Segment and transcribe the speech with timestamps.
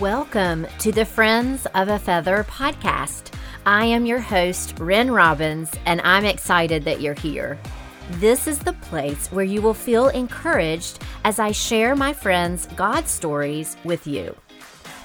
[0.00, 3.32] Welcome to the Friends of a Feather podcast.
[3.64, 7.58] I am your host, Ren Robbins, and I'm excited that you're here.
[8.10, 13.08] This is the place where you will feel encouraged as I share my friends' God
[13.08, 14.36] stories with you.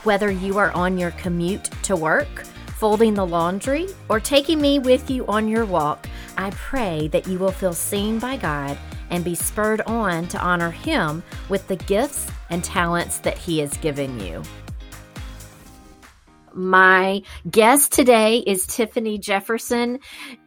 [0.04, 2.44] Whether you are on your commute to work,
[2.78, 6.06] folding the laundry, or taking me with you on your walk,
[6.38, 8.78] I pray that you will feel seen by God
[9.10, 13.78] and be spurred on to honor Him with the gifts and talents that He has
[13.78, 14.44] given you.
[16.54, 20.00] My guest today is Tiffany Jefferson.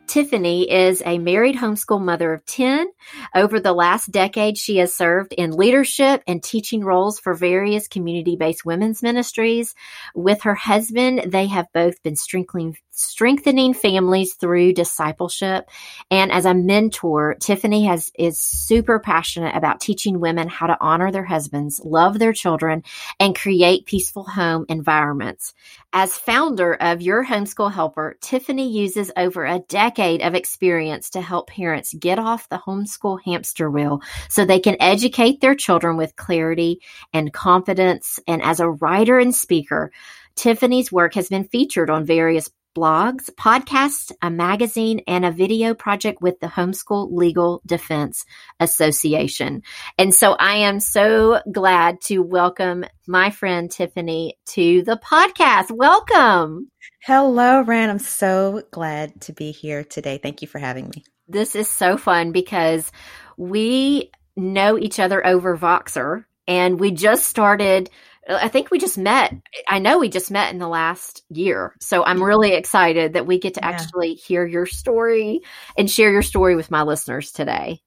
[0.07, 2.87] Tiffany is a married homeschool mother of 10.
[3.35, 8.37] Over the last decade, she has served in leadership and teaching roles for various community
[8.37, 9.75] based women's ministries.
[10.15, 15.69] With her husband, they have both been strengthening, strengthening families through discipleship.
[16.11, 21.11] And as a mentor, Tiffany has is super passionate about teaching women how to honor
[21.11, 22.83] their husbands, love their children,
[23.19, 25.55] and create peaceful home environments.
[25.93, 31.49] As founder of Your Homeschool Helper, Tiffany uses over a decade of experience to help
[31.49, 36.81] parents get off the homeschool hamster wheel so they can educate their children with clarity
[37.13, 38.19] and confidence.
[38.27, 39.93] And as a writer and speaker,
[40.37, 46.21] Tiffany's work has been featured on various blogs, podcasts, a magazine, and a video project
[46.21, 48.25] with the Homeschool Legal Defense
[48.61, 49.63] Association.
[49.97, 55.71] And so I am so glad to welcome my friend Tiffany to the podcast.
[55.71, 56.71] Welcome.
[57.03, 57.91] Hello, Ran.
[57.91, 60.19] I'm so glad to be here today.
[60.19, 61.05] Thank you for having me.
[61.29, 62.91] This is so fun because
[63.37, 67.91] we know each other over Voxer and we just started
[68.29, 69.35] I think we just met.
[69.69, 71.75] I know we just met in the last year.
[71.81, 73.69] So I'm really excited that we get to yeah.
[73.69, 75.41] actually hear your story
[75.77, 77.81] and share your story with my listeners today.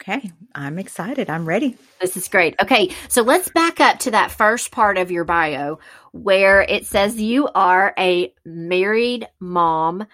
[0.00, 1.28] Okay, I'm excited.
[1.28, 1.76] I'm ready.
[2.00, 2.54] This is great.
[2.62, 5.78] Okay, so let's back up to that first part of your bio
[6.12, 10.06] where it says you are a married mom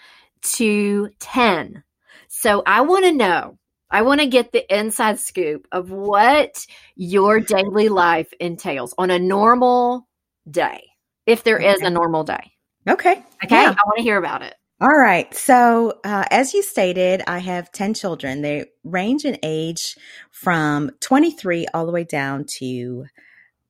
[0.42, 1.84] to 10.
[2.26, 3.58] So I want to know
[3.90, 6.66] I want to get the inside scoop of what
[6.96, 10.08] your daily life entails on a normal
[10.50, 10.82] day,
[11.24, 11.70] if there okay.
[11.70, 12.52] is a normal day.
[12.88, 13.22] Okay.
[13.44, 13.62] Okay.
[13.62, 13.70] Yeah.
[13.70, 14.54] I want to hear about it.
[14.80, 15.32] All right.
[15.34, 18.42] So, uh, as you stated, I have 10 children.
[18.42, 19.96] They range in age
[20.30, 23.06] from 23 all the way down to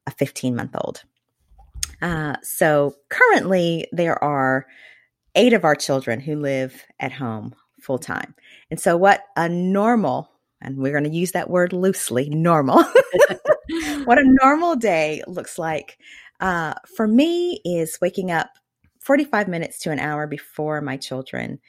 [0.06, 1.04] a 15 month old.
[2.02, 4.66] Uh, so, currently, there are
[5.36, 8.34] eight of our children who live at home full time.
[8.70, 12.82] And so, what a normal, and we're going to use that word loosely, normal,
[14.04, 15.98] what a normal day looks like
[16.40, 18.50] uh, for me is waking up
[19.00, 21.60] 45 minutes to an hour before my children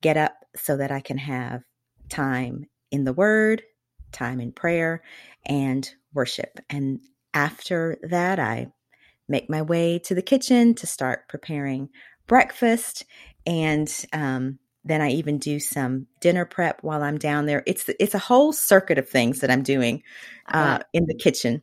[0.00, 1.62] get up so that I can have
[2.08, 3.62] time in the Word,
[4.12, 5.02] time in prayer,
[5.46, 6.60] and worship.
[6.68, 7.00] And
[7.32, 8.66] after that, I
[9.28, 11.88] make my way to the kitchen to start preparing
[12.26, 13.06] breakfast.
[13.46, 17.62] And um, then I even do some dinner prep while I'm down there.
[17.66, 20.02] It's it's a whole circuit of things that I'm doing
[20.48, 21.62] uh, in the kitchen.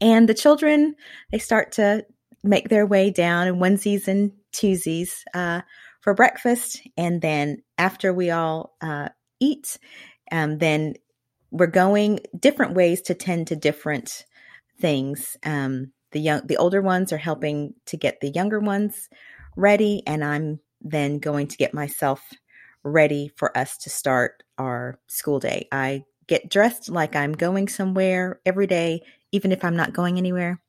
[0.00, 0.96] And the children
[1.30, 2.06] they start to
[2.42, 5.62] make their way down in onesies and twosies uh,
[6.00, 9.08] for breakfast, and then after we all uh,
[9.40, 9.78] eat,
[10.30, 10.94] um, then
[11.50, 14.24] we're going different ways to tend to different
[14.80, 15.36] things.
[15.44, 19.08] Um, the young, the older ones are helping to get the younger ones
[19.56, 22.22] ready, and I'm then going to get myself
[22.84, 25.66] ready for us to start our school day.
[25.72, 29.00] I get dressed like I'm going somewhere every day,
[29.32, 30.60] even if I'm not going anywhere.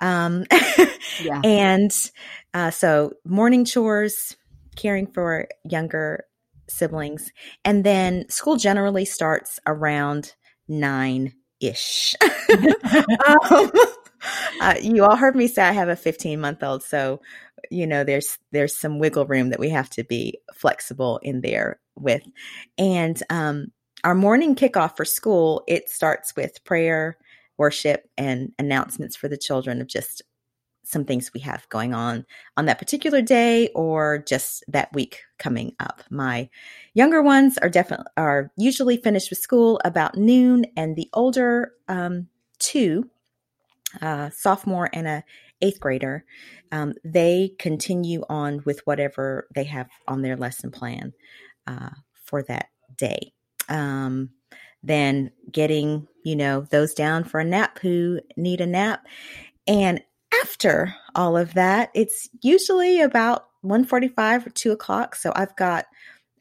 [0.00, 0.44] Um,
[1.22, 1.40] yeah.
[1.44, 2.10] And
[2.52, 4.36] uh, so, morning chores,
[4.76, 6.24] caring for younger
[6.68, 7.30] siblings.
[7.64, 10.34] And then school generally starts around
[10.68, 12.14] nine ish.
[13.50, 13.70] um,
[14.60, 16.82] uh, you all heard me say I have a 15 month old.
[16.82, 17.20] So
[17.70, 21.80] you know there's there's some wiggle room that we have to be flexible in there
[21.96, 22.22] with.
[22.78, 23.72] And um
[24.04, 27.16] our morning kickoff for school it starts with prayer
[27.58, 30.22] worship and announcements for the children of just
[30.84, 32.26] some things we have going on
[32.56, 36.02] on that particular day or just that week coming up.
[36.10, 36.48] My
[36.94, 42.28] younger ones are definitely are usually finished with school about noon and the older um,
[42.58, 43.08] two
[44.00, 45.24] uh, sophomore and a
[45.62, 46.24] eighth grader,
[46.70, 51.12] um, they continue on with whatever they have on their lesson plan
[51.66, 51.90] uh,
[52.24, 52.66] for that
[52.96, 53.32] day.
[53.68, 54.30] Um,
[54.82, 59.06] then getting, you know, those down for a nap who need a nap.
[59.66, 60.02] And
[60.42, 65.14] after all of that, it's usually about 1.45 or 2 o'clock.
[65.14, 65.86] So I've got,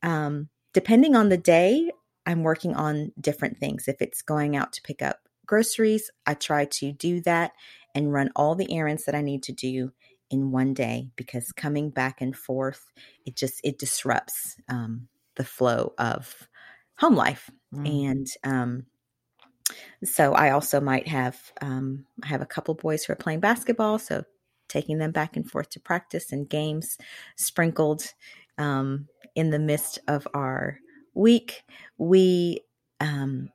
[0.01, 1.91] um, depending on the day,
[2.25, 3.87] I'm working on different things.
[3.87, 7.51] If it's going out to pick up groceries, I try to do that
[7.95, 9.91] and run all the errands that I need to do
[10.29, 12.91] in one day because coming back and forth,
[13.25, 16.47] it just it disrupts um, the flow of
[16.95, 17.49] home life.
[17.73, 18.09] Mm.
[18.09, 18.85] And um,
[20.03, 23.99] so I also might have um, I have a couple boys who are playing basketball,
[23.99, 24.23] so
[24.69, 26.97] taking them back and forth to practice and games
[27.35, 28.13] sprinkled
[28.57, 30.79] um, in the midst of our
[31.13, 31.63] week.
[31.97, 32.61] We
[33.01, 33.49] um,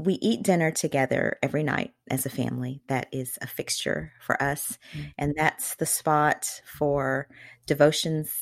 [0.00, 2.80] we eat dinner together every night as a family.
[2.88, 5.08] That is a fixture for us, mm-hmm.
[5.18, 7.28] and that's the spot for
[7.66, 8.32] devotions,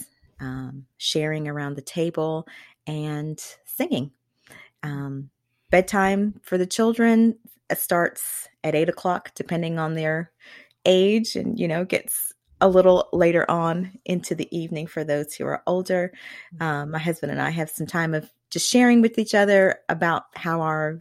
[0.40, 2.46] um, sharing around the table,
[2.86, 4.12] and singing.
[4.82, 5.30] Um,
[5.70, 7.38] bedtime for the children
[7.74, 10.30] starts at eight o'clock, depending on their
[10.84, 15.46] age, and you know gets a little later on into the evening for those who
[15.46, 16.12] are older.
[16.60, 20.24] Um, my husband and I have some time of just sharing with each other about
[20.34, 21.00] how our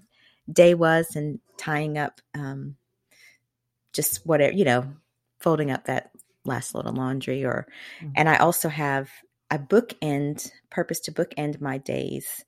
[0.52, 2.76] day was and tying up um,
[3.94, 4.86] just whatever you know,
[5.40, 6.12] folding up that
[6.46, 7.68] last little laundry or
[8.00, 8.14] mm-hmm.
[8.16, 9.10] and I also have
[9.52, 12.46] a bookend purpose to bookend my days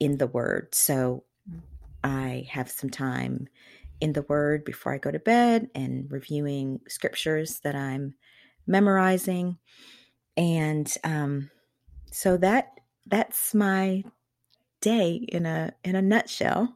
[0.00, 0.74] in the word.
[0.74, 1.24] So
[2.04, 3.48] I have some time
[4.00, 8.14] in the Word before I go to bed and reviewing scriptures that I'm
[8.66, 9.58] memorizing.
[10.36, 11.50] And um,
[12.10, 14.02] so that that's my
[14.80, 16.74] day in a in a nutshell.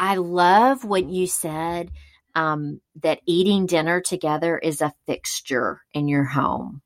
[0.00, 1.90] I love what you said
[2.34, 6.80] um, that eating dinner together is a fixture in your home.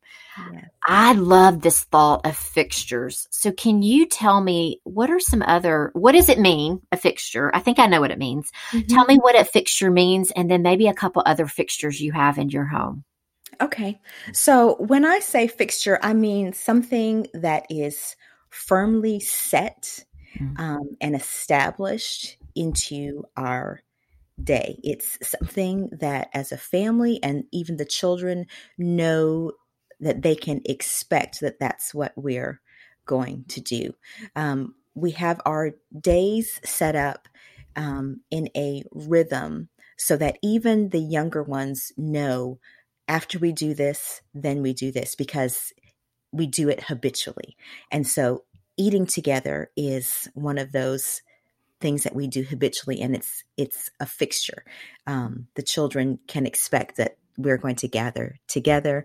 [0.53, 0.65] Yes.
[0.83, 3.29] I love this thought of fixtures.
[3.31, 7.55] So, can you tell me what are some other, what does it mean, a fixture?
[7.55, 8.51] I think I know what it means.
[8.73, 8.93] Mm-hmm.
[8.93, 12.37] Tell me what a fixture means, and then maybe a couple other fixtures you have
[12.37, 13.05] in your home.
[13.61, 14.01] Okay.
[14.33, 18.17] So, when I say fixture, I mean something that is
[18.51, 20.05] firmly set
[20.37, 20.61] mm-hmm.
[20.61, 23.81] um, and established into our
[24.43, 24.79] day.
[24.83, 28.47] It's something that as a family and even the children
[28.77, 29.53] know
[30.01, 32.61] that they can expect that that's what we're
[33.07, 33.95] going to do.
[34.35, 37.29] Um, we have our days set up
[37.77, 42.59] um, in a rhythm so that even the younger ones know
[43.07, 45.73] after we do this, then we do this because
[46.33, 47.57] we do it habitually.
[47.91, 48.45] And so
[48.77, 51.23] eating together is one of those
[51.81, 54.65] things that we do habitually and it's it's a fixture.
[55.07, 59.05] Um, the children can expect that we're going to gather together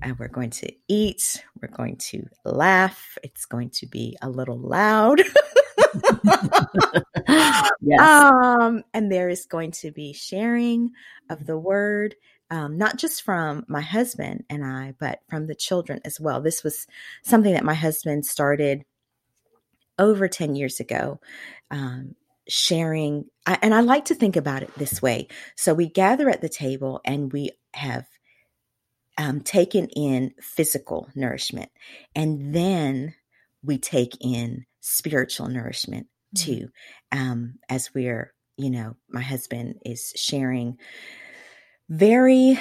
[0.00, 4.58] and we're going to eat we're going to laugh it's going to be a little
[4.58, 5.20] loud.
[7.80, 8.00] Yes.
[8.00, 10.90] um, and there is going to be sharing
[11.30, 12.16] of the word
[12.50, 16.40] um, not just from my husband and i but from the children as well.
[16.40, 16.86] This was
[17.22, 18.84] something that my husband started
[19.98, 21.20] over 10 years ago
[21.70, 22.14] um,
[22.48, 25.26] sharing and i like to think about it this way
[25.56, 28.06] so we gather at the table and we have
[29.18, 31.70] um, taken in physical nourishment
[32.14, 33.14] and then
[33.64, 36.06] we take in spiritual nourishment
[36.36, 36.52] mm-hmm.
[36.52, 36.68] too
[37.10, 40.78] um, as we're you know my husband is sharing
[41.88, 42.58] very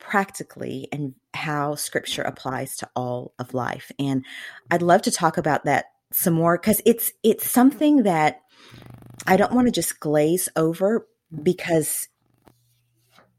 [0.00, 4.24] practically and how scripture applies to all of life and
[4.70, 8.40] i'd love to talk about that some more because it's it's something that
[9.26, 11.06] I don't want to just glaze over
[11.42, 12.08] because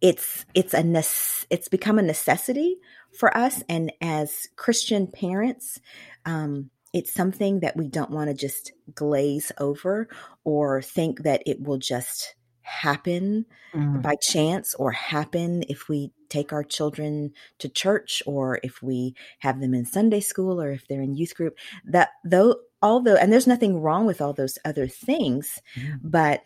[0.02, 2.78] it's it's a ne- it's become a necessity
[3.18, 3.64] for us.
[3.68, 5.80] And as christian parents
[6.26, 10.08] um, it's something that we don't want to just glaze over
[10.44, 12.36] or think that it will just
[12.70, 14.02] happen mm.
[14.02, 19.60] by chance or happen if we take our children to church or if we have
[19.60, 23.48] them in Sunday school or if they're in youth group that though although and there's
[23.48, 26.00] nothing wrong with all those other things mm.
[26.04, 26.44] but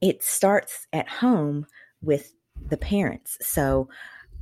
[0.00, 1.66] it starts at home
[2.00, 2.32] with
[2.68, 3.88] the parents so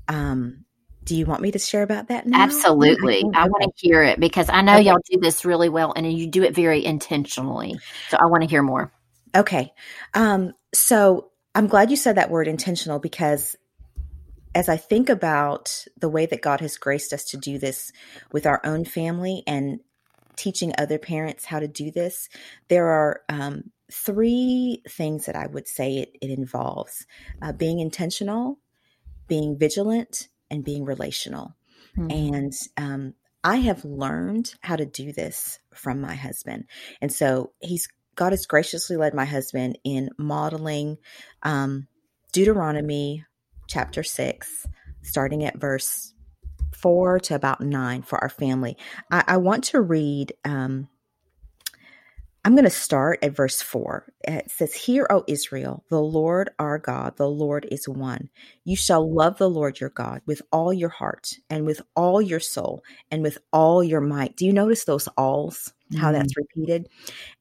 [0.08, 0.64] um
[1.04, 2.38] do you want me to share about that now?
[2.38, 3.24] Absolutely.
[3.34, 4.88] I, I want to hear it because I know okay.
[4.88, 7.78] y'all do this really well and you do it very intentionally.
[8.10, 8.92] So I want to hear more.
[9.34, 9.72] Okay.
[10.14, 13.56] Um, so I'm glad you said that word intentional because
[14.54, 17.92] as I think about the way that God has graced us to do this
[18.32, 19.80] with our own family and
[20.36, 22.28] teaching other parents how to do this,
[22.68, 27.06] there are um, three things that I would say it, it involves
[27.42, 28.58] uh, being intentional,
[29.26, 31.54] being vigilant, and being relational.
[31.96, 32.10] Mm-hmm.
[32.10, 36.64] And um, I have learned how to do this from my husband.
[37.00, 37.88] And so he's
[38.18, 40.98] God has graciously led my husband in modeling
[41.44, 41.86] um,
[42.32, 43.24] Deuteronomy
[43.68, 44.66] chapter 6,
[45.02, 46.12] starting at verse
[46.74, 48.76] 4 to about 9 for our family.
[49.08, 50.32] I, I want to read.
[50.44, 50.88] Um,
[52.48, 54.10] I'm going to start at verse 4.
[54.26, 58.30] It says, Hear, O Israel, the Lord our God, the Lord is one.
[58.64, 62.40] You shall love the Lord your God with all your heart and with all your
[62.40, 64.34] soul and with all your might.
[64.38, 66.36] Do you notice those alls, how that's Mm.
[66.38, 66.88] repeated?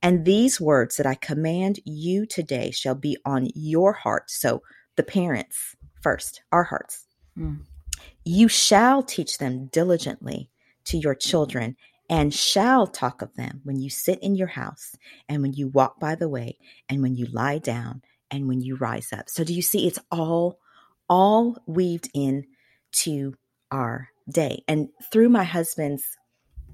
[0.01, 4.29] And these words that I command you today shall be on your heart.
[4.29, 4.61] So
[4.97, 7.05] the parents first, our hearts.
[7.37, 7.61] Mm.
[8.25, 10.49] You shall teach them diligently
[10.83, 11.77] to your children
[12.09, 14.95] and shall talk of them when you sit in your house
[15.27, 16.57] and when you walk by the way
[16.89, 19.29] and when you lie down and when you rise up.
[19.29, 20.59] So do you see it's all
[21.09, 22.45] all weaved in
[22.91, 23.33] to
[23.71, 24.63] our day.
[24.67, 26.03] And through my husband's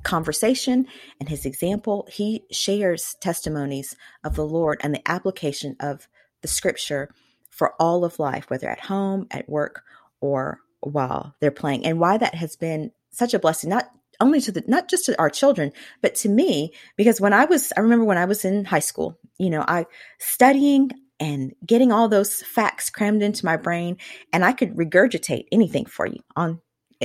[0.03, 0.87] conversation
[1.19, 6.07] and his example, he shares testimonies of the Lord and the application of
[6.41, 7.09] the scripture
[7.49, 9.83] for all of life, whether at home, at work,
[10.19, 11.85] or while they're playing.
[11.85, 13.89] And why that has been such a blessing, not
[14.23, 17.71] only to the not just to our children, but to me, because when I was
[17.77, 19.85] I remember when I was in high school, you know, I
[20.19, 23.97] studying and getting all those facts crammed into my brain
[24.31, 26.59] and I could regurgitate anything for you on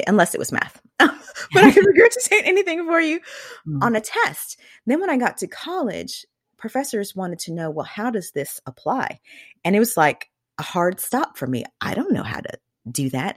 [0.07, 0.81] unless it was math.
[0.99, 3.21] but I could regurgitate anything for you
[3.67, 3.83] Mm.
[3.83, 4.59] on a test.
[4.87, 6.25] Then when I got to college,
[6.57, 9.21] professors wanted to know, well, how does this apply?
[9.65, 11.65] And it was like a hard stop for me.
[11.81, 12.59] I don't know how to
[12.91, 13.37] do that.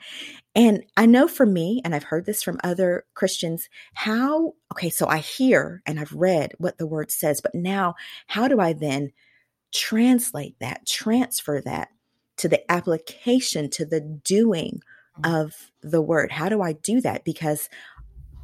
[0.53, 5.07] And I know for me, and I've heard this from other Christians, how, okay, so
[5.07, 7.95] I hear and I've read what the word says, but now
[8.27, 9.13] how do I then
[9.73, 11.89] translate that, transfer that
[12.37, 14.81] to the application, to the doing
[15.21, 15.33] mm-hmm.
[15.33, 16.33] of the word?
[16.33, 17.23] How do I do that?
[17.23, 17.69] Because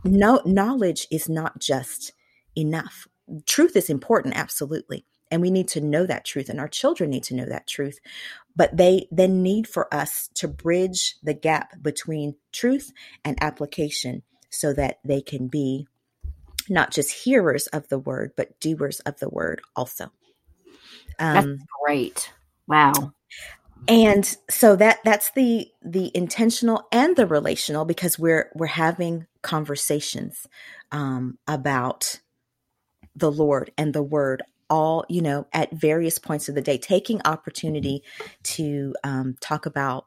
[0.06, 2.14] no knowledge is not just
[2.56, 3.08] enough.
[3.46, 5.06] Truth is important, absolutely.
[5.32, 8.00] And we need to know that truth, and our children need to know that truth.
[8.56, 12.92] But they then need for us to bridge the gap between truth
[13.26, 15.88] and application so that they can be
[16.70, 20.12] not just hearers of the word, but doers of the word also.
[21.34, 22.34] That's Um, great.
[22.68, 23.14] Wow.
[23.88, 30.48] and so that that's the the intentional and the relational because we're we're having conversations
[30.92, 32.22] um, about
[33.16, 37.22] the lord and the word all you know at various points of the day taking
[37.26, 38.04] opportunity
[38.44, 40.06] to um, talk about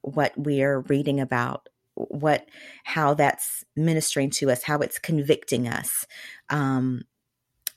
[0.00, 2.46] what we're reading about what
[2.84, 6.06] how that's ministering to us how it's convicting us
[6.48, 7.02] um,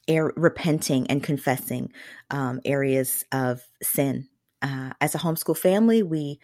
[0.07, 1.91] air, repenting and confessing
[2.29, 4.27] um, areas of sin
[4.65, 6.39] uh, as a homeschool family, we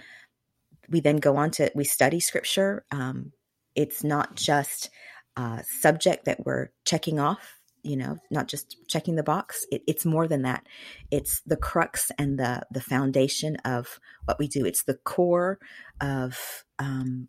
[0.89, 2.85] we then go on to we study scripture.
[2.91, 3.31] Um,
[3.75, 4.89] it's not just
[5.37, 9.65] a subject that we're checking off, you know, not just checking the box.
[9.71, 10.65] It, it's more than that.
[11.09, 14.65] It's the crux and the the foundation of what we do.
[14.65, 15.59] It's the core
[15.99, 17.27] of um,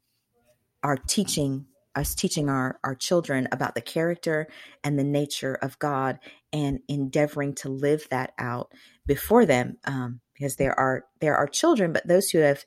[0.82, 4.48] our teaching us teaching our our children about the character
[4.82, 6.18] and the nature of God
[6.52, 8.72] and endeavoring to live that out
[9.06, 12.64] before them um, because there are there are children but those who have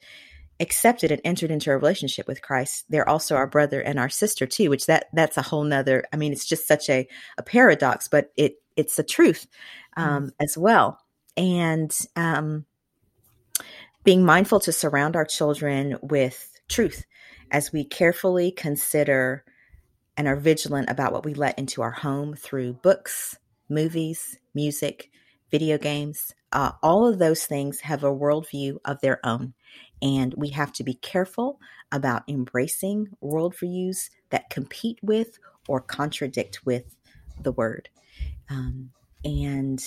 [0.60, 4.46] accepted and entered into a relationship with Christ they're also our brother and our sister
[4.46, 7.08] too which that that's a whole nother I mean it's just such a
[7.38, 9.48] a paradox but it it's the truth
[9.98, 11.00] um, as well
[11.38, 12.66] and um,
[14.04, 17.06] being mindful to surround our children with truth
[17.52, 19.44] as we carefully consider
[20.16, 25.10] and are vigilant about what we let into our home through books, movies, music,
[25.52, 26.34] video games.
[26.52, 29.54] Uh, all of those things have a worldview of their own.
[30.02, 31.60] And we have to be careful
[31.92, 36.96] about embracing worldviews that compete with or contradict with
[37.42, 37.90] the word.
[38.50, 38.92] Um,
[39.24, 39.84] and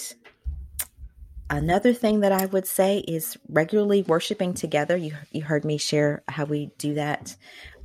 [1.51, 4.97] another thing that I would say is regularly worshiping together.
[4.97, 7.37] You, you heard me share how we do that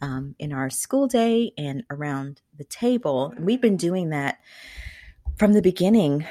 [0.01, 3.33] um, in our school day and around the table.
[3.39, 4.39] We've been doing that
[5.37, 6.25] from the beginning,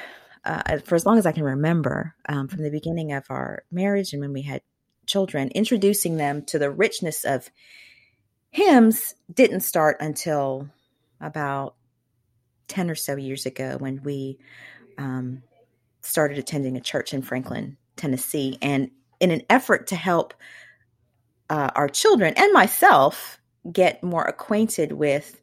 [0.45, 4.13] uh, for as long as I can remember, um, from the beginning of our marriage
[4.13, 4.61] and when we had
[5.05, 7.49] children, introducing them to the richness of
[8.49, 10.69] hymns didn't start until
[11.19, 11.75] about
[12.67, 14.37] 10 or so years ago when we
[14.97, 15.41] um,
[16.01, 18.57] started attending a church in Franklin, Tennessee.
[18.61, 20.33] And in an effort to help
[21.49, 23.39] uh, our children and myself
[23.71, 25.41] get more acquainted with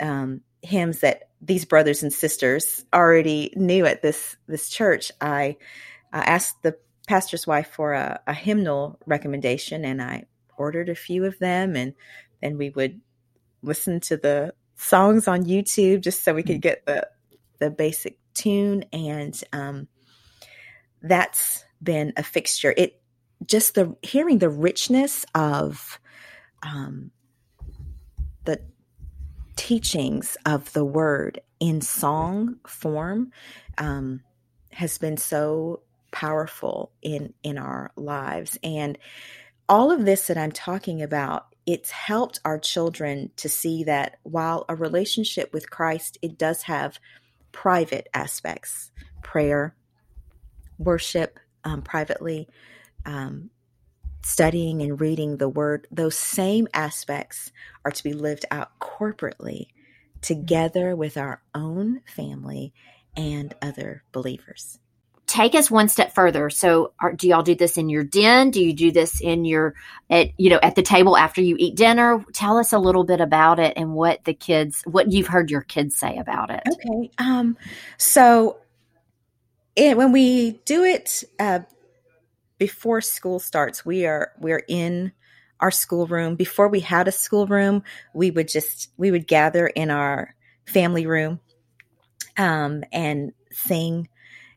[0.00, 5.56] um, hymns that these brothers and sisters already knew at this this church, I,
[6.12, 6.76] I asked the
[7.12, 10.24] pastor's wife for a, a hymnal recommendation, and I
[10.56, 11.92] ordered a few of them, and
[12.40, 13.02] then we would
[13.60, 17.06] listen to the songs on YouTube just so we could get the
[17.58, 19.88] the basic tune, and um,
[21.02, 22.72] that's been a fixture.
[22.78, 22.98] It
[23.44, 26.00] just the hearing the richness of
[26.62, 27.10] um,
[28.46, 28.58] the
[29.54, 33.32] teachings of the word in song form
[33.76, 34.22] um,
[34.70, 38.58] has been so powerful in in our lives.
[38.62, 38.96] And
[39.68, 44.64] all of this that I'm talking about it's helped our children to see that while
[44.68, 46.98] a relationship with Christ it does have
[47.52, 48.90] private aspects
[49.22, 49.74] prayer
[50.78, 52.48] worship um, privately
[53.06, 53.50] um,
[54.22, 57.52] studying and reading the word those same aspects
[57.84, 59.66] are to be lived out corporately
[60.20, 62.72] together with our own family
[63.16, 64.78] and other believers
[65.32, 66.50] take us one step further.
[66.50, 68.50] So, are, do y'all do this in your den?
[68.50, 69.74] Do you do this in your
[70.10, 72.22] at you know at the table after you eat dinner?
[72.34, 75.62] Tell us a little bit about it and what the kids, what you've heard your
[75.62, 76.60] kids say about it.
[76.70, 77.10] Okay.
[77.16, 77.56] Um.
[77.96, 78.58] So,
[79.74, 81.60] it, when we do it uh,
[82.58, 85.12] before school starts, we are we're in
[85.60, 86.36] our schoolroom.
[86.36, 90.34] Before we had a schoolroom, we would just we would gather in our
[90.66, 91.40] family room
[92.36, 94.08] um, and sing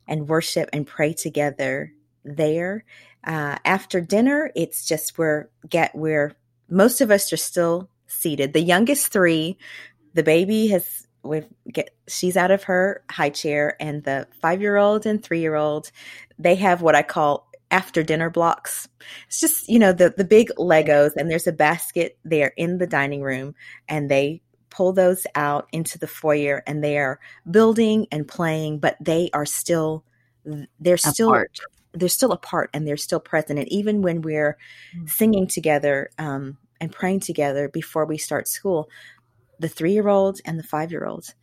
[0.08, 1.92] and worship and pray together
[2.24, 2.84] there.
[3.24, 6.34] Uh, after dinner, it's just we're get where
[6.70, 8.54] most of us are still seated.
[8.54, 9.58] The youngest three,
[10.14, 14.78] the baby has we get she's out of her high chair, and the five year
[14.78, 15.92] old and three year old
[16.38, 18.88] they have what I call after dinner blocks.
[19.28, 22.88] It's just you know the the big Legos, and there's a basket there in the
[22.88, 23.56] dining room,
[23.88, 24.42] and they
[24.76, 29.46] pull those out into the foyer and they are building and playing, but they are
[29.46, 30.04] still
[30.80, 31.60] they're still apart.
[31.94, 33.58] they're still apart and they're still present.
[33.58, 34.58] And even when we're
[34.96, 35.08] mm-hmm.
[35.08, 38.90] singing together um, and praying together before we start school,
[39.60, 41.34] the three year olds and the five year olds,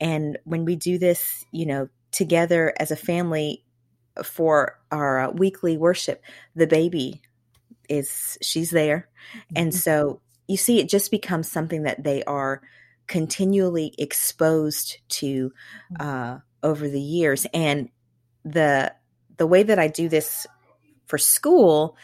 [0.00, 3.64] and when we do this, you know, together as a family
[4.24, 6.22] for our uh, weekly worship,
[6.56, 7.22] the baby
[7.88, 9.56] is she's there, mm-hmm.
[9.56, 10.20] and so
[10.50, 12.60] you see, it just becomes something that they are
[13.10, 15.50] continually exposed to
[15.92, 16.00] mm.
[16.00, 17.44] uh, over the years.
[17.52, 17.90] And
[18.44, 18.94] the
[19.36, 20.46] the way that I do this
[21.06, 21.96] for school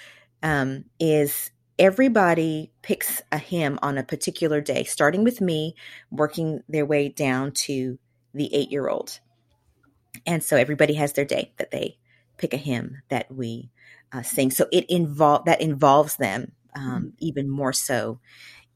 [0.43, 5.77] um, is everybody picks a hymn on a particular day, starting with me,
[6.11, 7.99] working their way down to
[8.35, 9.21] the eight year old.
[10.27, 11.99] And so everybody has their day that they
[12.37, 13.71] pick a hymn that we
[14.13, 14.51] uh, sing.
[14.51, 17.13] So it involve that involves them um, mm.
[17.19, 18.19] even more so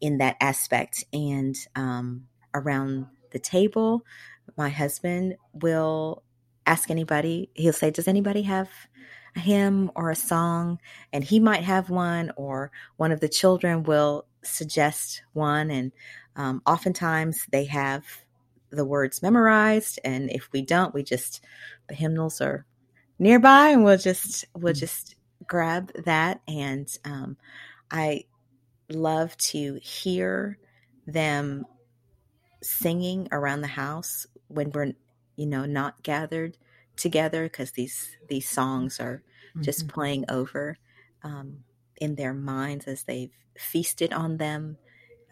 [0.00, 1.04] in that aspect.
[1.12, 4.04] And um, around the table,
[4.56, 6.22] my husband will
[6.66, 8.68] ask anybody, he'll say, Does anybody have
[9.36, 10.78] a hymn or a song?
[11.12, 15.70] And he might have one, or one of the children will suggest one.
[15.70, 15.92] And
[16.36, 18.04] um, oftentimes they have
[18.70, 19.98] the words memorized.
[20.04, 21.44] And if we don't, we just,
[21.88, 22.64] the hymnals are
[23.18, 24.78] nearby and we'll just, we'll mm.
[24.78, 26.40] just grab that.
[26.46, 27.36] And um,
[27.90, 28.24] I
[28.92, 30.58] love to hear
[31.06, 31.64] them
[32.62, 34.92] singing around the house when we're
[35.36, 36.56] you know not gathered
[36.96, 39.62] together because these these songs are mm-hmm.
[39.62, 40.76] just playing over
[41.22, 41.58] um,
[41.96, 44.76] in their minds as they've feasted on them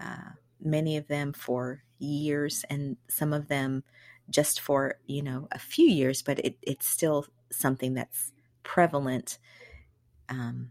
[0.00, 3.82] uh, many of them for years and some of them
[4.30, 9.38] just for you know a few years but it, it's still something that's prevalent
[10.28, 10.70] um,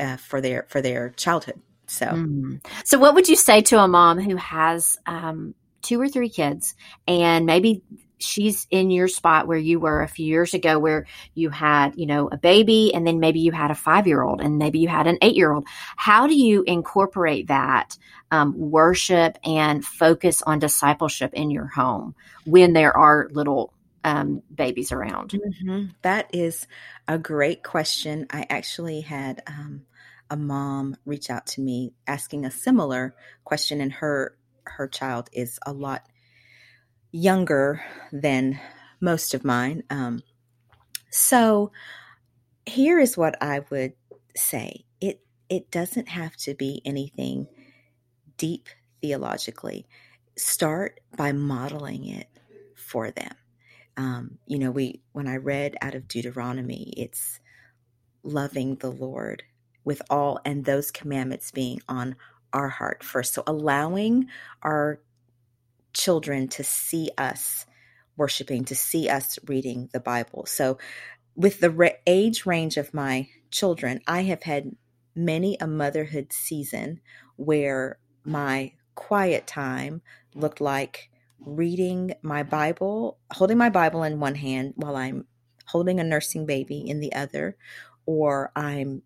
[0.00, 1.60] uh, for their for their childhood
[1.90, 2.64] so, mm.
[2.84, 6.76] so what would you say to a mom who has um, two or three kids,
[7.08, 7.82] and maybe
[8.18, 12.06] she's in your spot where you were a few years ago, where you had, you
[12.06, 14.86] know, a baby, and then maybe you had a five year old, and maybe you
[14.86, 15.66] had an eight year old.
[15.96, 17.98] How do you incorporate that
[18.30, 22.14] um, worship and focus on discipleship in your home
[22.46, 23.72] when there are little
[24.04, 25.30] um, babies around?
[25.30, 25.86] Mm-hmm.
[26.02, 26.68] That is
[27.08, 28.28] a great question.
[28.30, 29.86] I actually had um,
[30.30, 33.14] a mom reach out to me asking a similar
[33.44, 36.02] question and her her child is a lot
[37.12, 38.58] younger than
[39.00, 40.22] most of mine um,
[41.10, 41.72] so
[42.66, 43.92] here is what i would
[44.36, 44.84] say.
[45.00, 47.48] It it doesn't have to be anything
[48.36, 48.68] deep
[49.00, 49.86] theologically.
[50.36, 52.28] Start by modeling it
[52.76, 53.34] for them.
[53.96, 57.40] Um, you know we when i read out of deuteronomy it's
[58.22, 59.42] loving the lord
[59.84, 62.16] with all and those commandments being on
[62.52, 63.34] our heart first.
[63.34, 64.26] So allowing
[64.62, 65.00] our
[65.92, 67.66] children to see us
[68.16, 70.46] worshiping, to see us reading the Bible.
[70.46, 70.78] So
[71.34, 74.72] with the re- age range of my children, I have had
[75.14, 77.00] many a motherhood season
[77.36, 80.02] where my quiet time
[80.34, 85.26] looked like reading my Bible, holding my Bible in one hand while I'm
[85.66, 87.56] holding a nursing baby in the other,
[88.04, 89.02] or I'm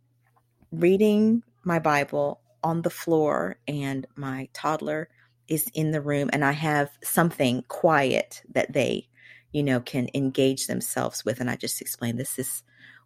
[0.80, 5.08] reading my Bible on the floor, and my toddler
[5.48, 9.08] is in the room, and I have something quiet that they,
[9.52, 11.40] you know, can engage themselves with.
[11.40, 12.62] And I just explain this is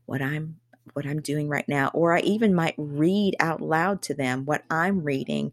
[0.06, 0.56] what I'm
[0.94, 4.62] what I'm doing right now, or I even might read out loud to them what
[4.70, 5.52] I'm reading,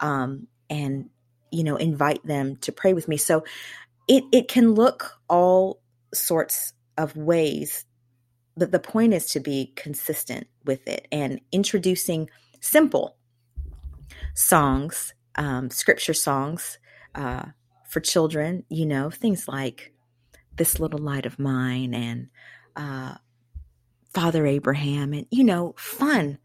[0.00, 1.10] um, and
[1.50, 3.16] you know, invite them to pray with me.
[3.16, 3.44] So
[4.08, 5.80] it it can look all
[6.14, 7.84] sorts of ways.
[8.56, 13.16] But the point is to be consistent with it and introducing simple
[14.34, 16.78] songs, um, scripture songs
[17.14, 17.46] uh,
[17.88, 18.64] for children.
[18.68, 19.92] You know, things like
[20.56, 22.28] "This Little Light of Mine" and
[22.76, 23.16] uh,
[24.16, 26.38] Father Abraham and you know fun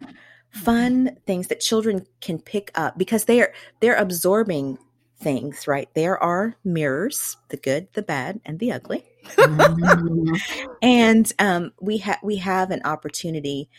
[0.50, 4.78] fun things that children can pick up because they're they're absorbing
[5.21, 5.89] things right?
[5.93, 9.05] There are mirrors the good the bad and the ugly.
[9.25, 10.71] Mm-hmm.
[10.81, 13.69] and um, we have we have an opportunity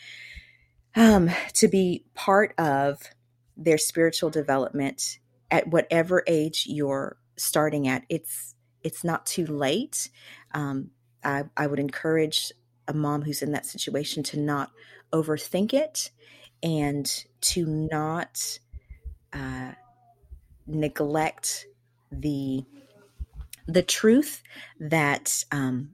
[0.95, 3.01] um, to be part of
[3.57, 5.19] their spiritual development
[5.51, 8.03] at whatever age you're starting at.
[8.09, 10.09] It's it's not too late.
[10.53, 10.91] Um,
[11.23, 12.51] I, I would encourage
[12.87, 14.71] a mom who's in that situation to not
[15.13, 16.11] overthink it
[16.61, 18.59] and to not
[19.31, 19.71] uh,
[20.67, 21.67] neglect
[22.11, 22.63] the
[23.67, 24.43] the truth
[24.79, 25.91] that um,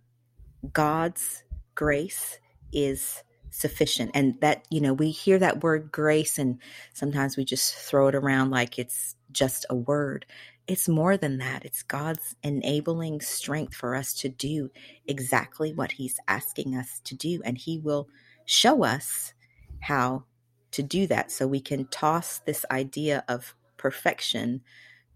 [0.73, 1.43] God's
[1.75, 2.39] grace
[2.73, 6.60] is sufficient and that you know we hear that word grace and
[6.93, 10.25] sometimes we just throw it around like it's just a word
[10.69, 11.65] it's more than that.
[11.65, 14.69] It's God's enabling strength for us to do
[15.08, 17.41] exactly what He's asking us to do.
[17.43, 18.08] And He will
[18.45, 19.34] show us
[19.82, 20.25] how
[20.69, 24.61] to do that so we can toss this idea of perfection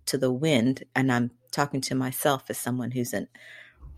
[0.08, 0.84] to the wind.
[0.95, 3.28] And I'm talking to myself as someone who's a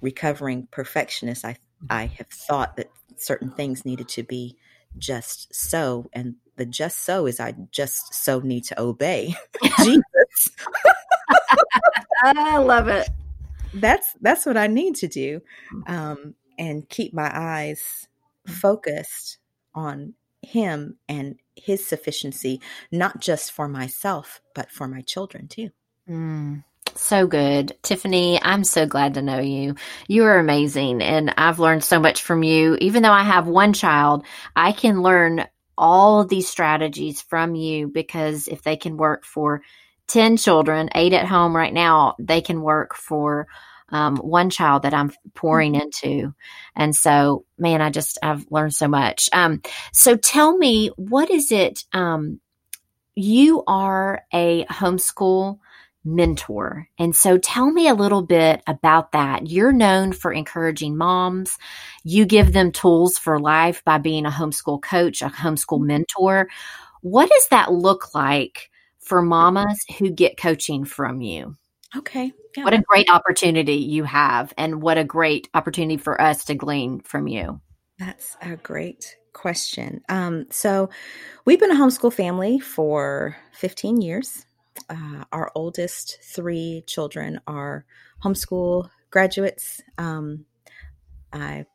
[0.02, 1.46] recovering perfectionist.
[1.46, 1.56] I,
[1.90, 4.58] I have thought that certain things needed to be
[4.98, 6.10] just so.
[6.12, 9.36] And the just so is I just so need to obey
[9.84, 10.50] Jesus.
[12.24, 13.10] I love it.
[13.74, 15.42] That's that's what I need to do,
[15.86, 18.08] um, and keep my eyes
[18.48, 19.38] focused
[19.74, 20.14] on
[20.46, 25.70] Him and His sufficiency, not just for myself, but for my children too.
[26.10, 26.64] Mm.
[26.94, 27.76] So good.
[27.82, 29.76] Tiffany, I'm so glad to know you.
[30.08, 31.02] You are amazing.
[31.02, 32.78] And I've learned so much from you.
[32.80, 35.46] Even though I have one child, I can learn
[35.78, 39.62] all of these strategies from you because if they can work for
[40.08, 43.48] 10 children, eight at home right now, they can work for
[43.90, 45.84] um, one child that I'm pouring mm-hmm.
[45.84, 46.34] into.
[46.76, 49.30] And so, man, I just, I've learned so much.
[49.34, 49.62] Um,
[49.94, 51.84] so tell me, what is it?
[51.94, 52.40] Um,
[53.16, 55.60] you are a homeschool
[56.04, 56.88] mentor.
[57.00, 59.48] And so tell me a little bit about that.
[59.48, 61.58] You're known for encouraging moms.
[62.04, 65.88] You give them tools for life by being a homeschool coach, a homeschool mm-hmm.
[65.88, 66.50] mentor.
[67.02, 68.70] What does that look like
[69.06, 71.56] for mamas who get coaching from you.
[71.96, 72.34] Okay.
[72.56, 72.64] Yeah.
[72.64, 77.02] What a great opportunity you have, and what a great opportunity for us to glean
[77.02, 77.62] from you.
[78.00, 80.02] That's a great question.
[80.10, 80.90] Um, so,
[81.46, 84.46] we've been a homeschool family for 15 years.
[84.90, 87.86] Uh, our oldest three children are
[88.24, 89.82] homeschool graduates.
[89.98, 90.46] Um,
[91.32, 91.66] I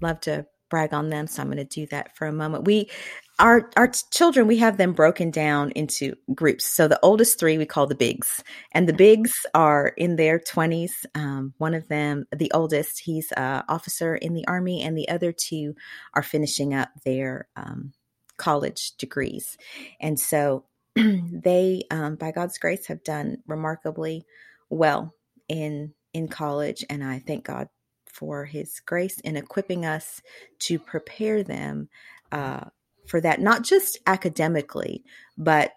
[0.00, 2.64] love to brag on them, so I'm going to do that for a moment.
[2.64, 2.90] We
[3.38, 6.64] our our children we have them broken down into groups.
[6.64, 10.92] So the oldest three we call the bigs and the bigs are in their 20s
[11.14, 15.32] um, one of them the oldest he's a officer in the army and the other
[15.32, 15.74] two
[16.14, 17.92] are finishing up their um,
[18.36, 19.58] college degrees.
[20.00, 24.24] And so they um, by god's grace have done remarkably
[24.70, 25.12] well
[25.48, 27.68] in in college and i thank god
[28.06, 30.22] for his grace in equipping us
[30.58, 31.90] to prepare them
[32.32, 32.64] uh,
[33.08, 35.04] for that, not just academically,
[35.36, 35.72] but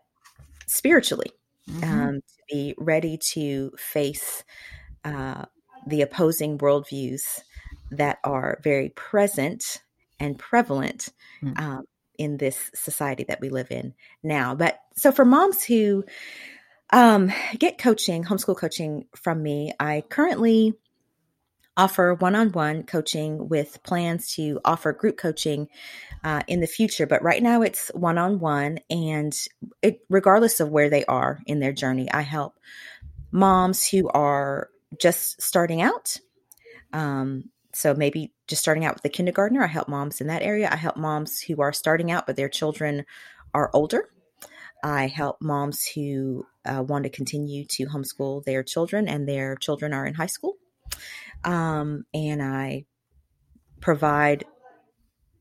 [0.67, 1.31] spiritually,
[1.69, 1.83] mm-hmm.
[1.83, 4.43] um, to be ready to face
[5.03, 5.45] uh,
[5.87, 7.21] the opposing worldviews
[7.91, 9.81] that are very present
[10.19, 11.09] and prevalent
[11.41, 11.63] mm-hmm.
[11.63, 11.85] um,
[12.17, 14.53] in this society that we live in now.
[14.53, 16.03] But so for moms who
[16.91, 20.73] um, get coaching, homeschool coaching from me, I currently
[21.79, 25.69] offer one on one coaching with plans to offer group coaching
[26.25, 27.07] uh, in the future.
[27.07, 29.33] But right now it's one on one, and
[29.81, 32.59] it, regardless of where they are in their journey, I help
[33.31, 36.17] moms who are just starting out.
[36.91, 40.67] Um, so maybe just starting out with the kindergartner, I help moms in that area.
[40.69, 43.05] I help moms who are starting out, but their children
[43.53, 44.09] are older.
[44.83, 49.93] I help moms who uh, want to continue to homeschool their children and their children
[49.93, 50.57] are in high school.
[51.43, 52.85] Um, and I
[53.79, 54.45] provide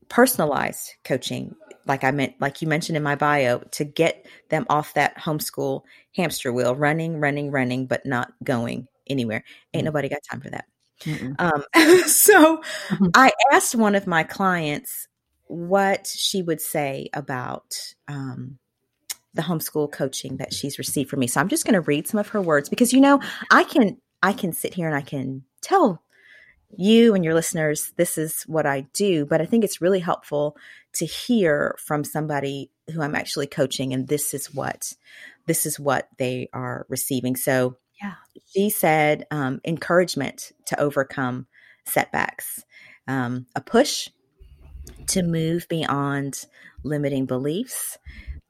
[0.07, 4.95] personalized coaching like I meant like you mentioned in my bio to get them off
[4.95, 5.83] that homeschool
[6.15, 9.85] hamster wheel running running running but not going anywhere ain't mm-hmm.
[9.85, 10.65] nobody got time for that
[11.39, 11.63] Um,
[12.07, 13.05] so mm-hmm.
[13.13, 15.07] I asked one of my clients
[15.45, 17.75] what she would say about
[18.07, 18.59] um,
[19.33, 21.27] the homeschool coaching that she's received from me.
[21.27, 23.97] So I'm just going to read some of her words because you know I can
[24.21, 26.03] I can sit here and I can tell
[26.77, 30.55] you and your listeners this is what I do, but I think it's really helpful
[30.93, 34.93] to hear from somebody who I'm actually coaching and this is what
[35.45, 37.35] this is what they are receiving.
[37.35, 38.13] So yeah.
[38.53, 41.47] She said um, encouragement to overcome
[41.85, 42.63] setbacks,
[43.07, 44.09] um, a push
[45.07, 46.45] to move beyond
[46.83, 47.97] limiting beliefs,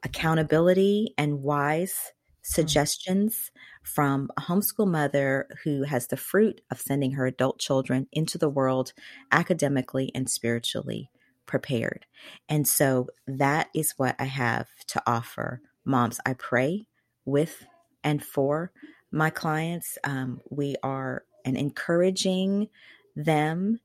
[0.03, 2.11] accountability, and wise.
[2.49, 3.51] Suggestions
[3.83, 8.49] from a homeschool mother who has the fruit of sending her adult children into the
[8.49, 8.91] world
[9.31, 11.12] academically and spiritually
[11.45, 12.07] prepared.
[12.47, 16.19] And so that is what I have to offer moms.
[16.25, 16.88] I pray
[17.23, 17.65] with
[18.03, 18.71] and for
[19.12, 19.99] my clients.
[20.03, 22.69] Um, we are and encouraging
[23.15, 23.79] them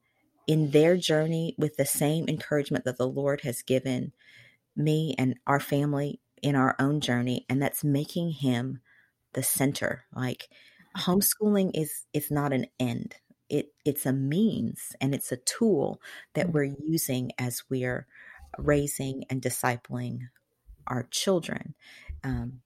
[0.47, 4.13] in their journey with the same encouragement that the Lord has given
[4.77, 8.81] me and our family in our own journey, and that's making Him
[9.33, 10.05] the center.
[10.15, 10.49] Like
[10.97, 13.17] homeschooling is is not an end;
[13.49, 16.01] it it's a means and it's a tool
[16.35, 16.53] that mm.
[16.53, 18.07] we're using as we're
[18.59, 20.29] raising and discipling
[20.87, 21.75] our children.
[22.23, 22.61] Um,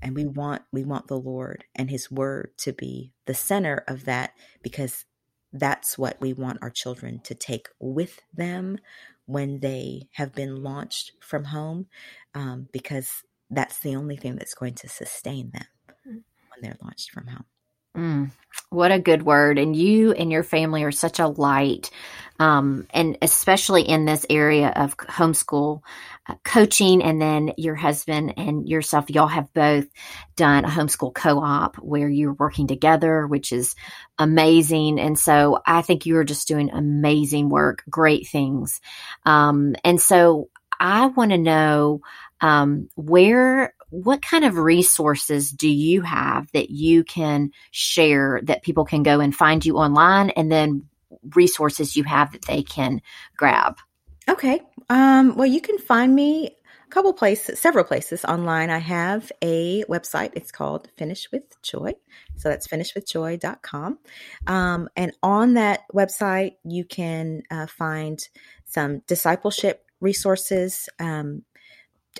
[0.00, 4.04] and we want we want the lord and his word to be the center of
[4.04, 5.04] that because
[5.52, 8.78] that's what we want our children to take with them
[9.28, 11.86] when they have been launched from home
[12.34, 15.66] um, because that's the only thing that's going to sustain them
[16.08, 16.12] mm.
[16.14, 17.44] when they're launched from home
[17.98, 18.30] Mm,
[18.70, 19.58] what a good word.
[19.58, 21.90] And you and your family are such a light.
[22.40, 25.80] Um, and especially in this area of homeschool
[26.28, 27.02] uh, coaching.
[27.02, 29.86] And then your husband and yourself, y'all have both
[30.36, 33.74] done a homeschool co op where you're working together, which is
[34.20, 35.00] amazing.
[35.00, 38.80] And so I think you are just doing amazing work, great things.
[39.26, 42.02] Um, and so I want to know
[42.40, 48.84] um, where what kind of resources do you have that you can share that people
[48.84, 50.86] can go and find you online and then
[51.34, 53.00] resources you have that they can
[53.36, 53.78] grab?
[54.28, 54.60] Okay.
[54.90, 58.70] Um, well, you can find me a couple places, several places online.
[58.70, 60.32] I have a website.
[60.34, 61.94] It's called Finish with Joy.
[62.36, 63.98] So that's finishwithjoy.com.
[64.46, 68.18] Um, and on that website, you can uh, find
[68.66, 70.88] some discipleship resources.
[70.98, 71.42] Um,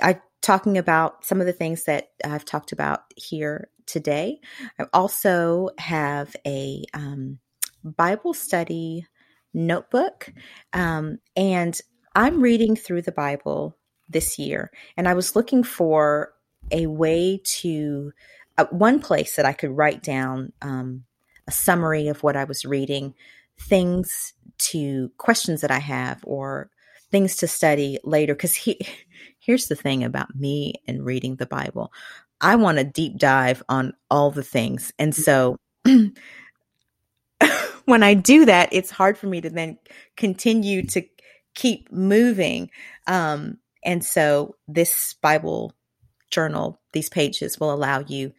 [0.02, 4.40] I talking about some of the things that I've talked about here today.
[4.78, 7.38] I also have a um,
[7.84, 9.06] Bible study
[9.52, 10.32] notebook,
[10.72, 11.78] um, and
[12.14, 13.76] I'm reading through the Bible
[14.08, 16.32] this year, and I was looking for
[16.70, 18.12] a way to
[18.56, 21.04] uh, one place that I could write down um,
[21.46, 23.12] a summary of what I was reading,
[23.60, 24.32] things
[24.70, 26.70] to questions that I have, or
[27.10, 28.34] things to study later.
[28.34, 28.80] Because he
[29.48, 31.90] here's the thing about me and reading the Bible
[32.40, 34.92] I want a deep dive on all the things.
[34.96, 35.56] And so
[37.84, 39.76] when I do that, it's hard for me to then
[40.16, 41.02] continue to
[41.56, 42.70] keep moving.
[43.08, 45.72] Um, and so this Bible
[46.30, 48.32] journal, these pages will allow you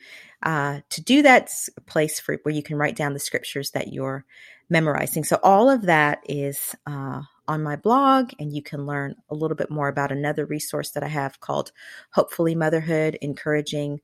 [0.43, 1.49] uh, to do that
[1.87, 4.23] place for where you can write down the scriptures that you're
[4.69, 5.25] memorizing.
[5.25, 9.57] So all of that is uh, on my blog, and you can learn a little
[9.57, 11.71] bit more about another resource that I have called
[12.11, 13.99] Hopefully Motherhood, encouraging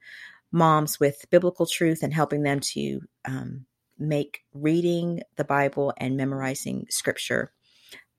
[0.51, 3.65] moms with biblical truth and helping them to um,
[3.99, 7.51] make reading the Bible and memorizing scripture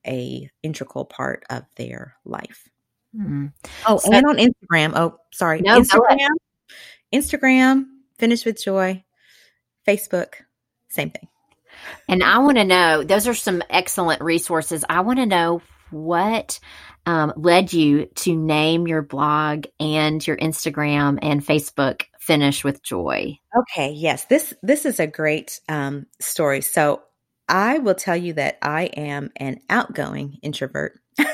[0.06, 2.68] a integral part of their life.
[3.14, 3.46] Mm-hmm.
[3.88, 4.92] Oh, so, and on Instagram.
[4.94, 5.60] Oh, sorry.
[5.60, 6.28] No, Instagram.
[7.12, 7.86] Instagram,
[8.18, 9.04] Finish with Joy.
[9.86, 10.34] Facebook,
[10.88, 11.28] same thing.
[12.08, 14.84] And I want to know, those are some excellent resources.
[14.88, 16.58] I want to know what
[17.06, 23.38] um, led you to name your blog and your Instagram and Facebook Finish with Joy.
[23.56, 24.24] Okay, yes.
[24.24, 26.60] This this is a great um, story.
[26.60, 27.02] So
[27.48, 30.98] I will tell you that I am an outgoing introvert.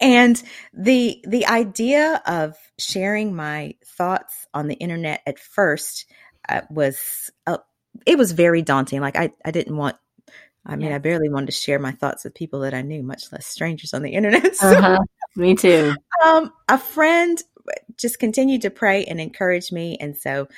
[0.00, 0.40] and
[0.74, 6.04] the the idea of sharing my thoughts on the internet at first
[6.48, 7.58] uh, was uh,
[8.06, 9.00] it was very daunting.
[9.00, 9.96] Like I, I didn't want,
[10.66, 10.96] I mean, yeah.
[10.96, 13.94] I barely wanted to share my thoughts with people that I knew, much less strangers
[13.94, 14.56] on the internet.
[14.56, 14.98] So, uh-huh.
[15.36, 15.94] Me too.
[16.24, 17.40] Um, a friend
[17.96, 19.96] just continued to pray and encourage me.
[20.00, 20.48] And so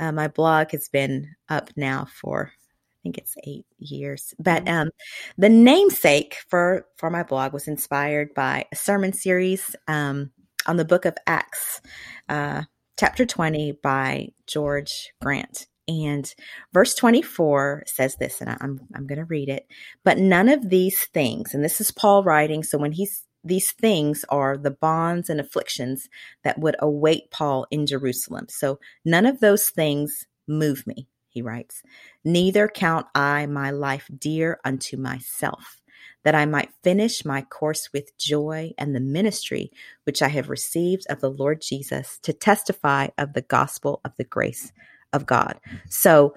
[0.00, 4.34] uh, my blog has been up now for, I think it's eight years.
[4.38, 4.74] But mm-hmm.
[4.74, 4.90] um,
[5.36, 10.30] the namesake for, for my blog was inspired by a sermon series um,
[10.66, 11.80] on the book of Acts,
[12.28, 12.62] uh,
[12.98, 15.66] chapter 20 by George Grant.
[15.88, 16.32] And
[16.74, 19.66] verse 24 says this, and I'm, I'm going to read it.
[20.04, 22.62] But none of these things, and this is Paul writing.
[22.62, 26.08] So when he's, these things are the bonds and afflictions
[26.44, 28.46] that would await Paul in Jerusalem.
[28.50, 31.82] So none of those things move me, he writes.
[32.22, 35.80] Neither count I my life dear unto myself,
[36.22, 39.70] that I might finish my course with joy and the ministry
[40.04, 44.24] which I have received of the Lord Jesus to testify of the gospel of the
[44.24, 44.70] grace
[45.12, 45.58] of God.
[45.88, 46.34] So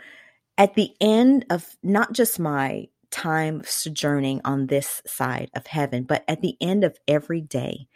[0.58, 6.24] at the end of not just my time sojourning on this side of heaven, but
[6.28, 7.88] at the end of every day,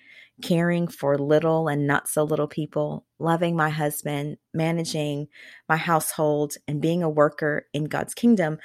[0.41, 5.27] caring for little and not so little people, loving my husband, managing
[5.69, 8.57] my household, and being a worker in God's kingdom,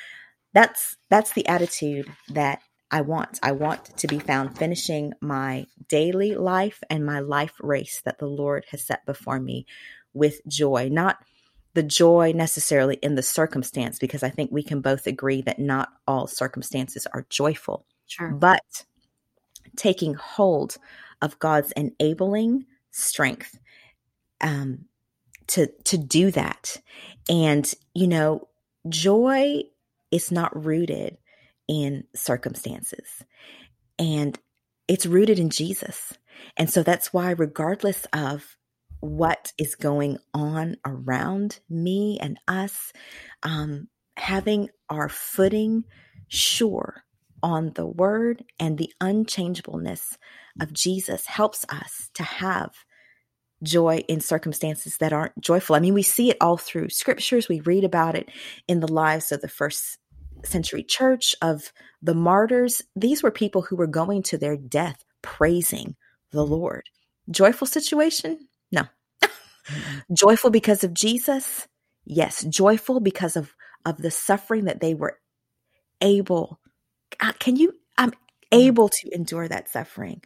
[0.52, 3.38] that's that's the attitude that I want.
[3.42, 8.26] I want to be found finishing my daily life and my life race that the
[8.26, 9.66] Lord has set before me
[10.12, 11.18] with joy, not
[11.74, 15.90] the joy necessarily in the circumstance, because I think we can both agree that not
[16.06, 17.86] all circumstances are joyful.
[18.06, 18.30] Sure.
[18.30, 18.84] But
[19.76, 20.76] taking hold
[21.22, 23.58] of God's enabling strength
[24.40, 24.86] um,
[25.48, 26.76] to to do that,
[27.28, 28.48] and you know,
[28.88, 29.62] joy
[30.10, 31.18] is not rooted
[31.68, 33.24] in circumstances,
[33.98, 34.38] and
[34.88, 36.14] it's rooted in Jesus.
[36.56, 38.56] And so that's why, regardless of
[39.00, 42.92] what is going on around me and us,
[43.42, 45.84] um, having our footing
[46.28, 47.04] sure
[47.42, 50.18] on the word and the unchangeableness
[50.60, 52.72] of Jesus helps us to have
[53.62, 55.76] joy in circumstances that aren't joyful.
[55.76, 58.30] I mean, we see it all through scriptures, we read about it
[58.68, 59.98] in the lives of the first
[60.44, 62.82] century church, of the martyrs.
[62.96, 65.96] These were people who were going to their death praising
[66.30, 66.84] the Lord.
[67.30, 68.48] Joyful situation?
[68.72, 68.82] No.
[70.12, 71.68] Joyful because of Jesus?
[72.04, 72.44] Yes.
[72.44, 73.54] Joyful because of,
[73.84, 75.18] of the suffering that they were
[76.00, 76.60] able.
[77.18, 77.74] God, can you?
[77.98, 78.16] I'm mm.
[78.52, 80.22] able to endure that suffering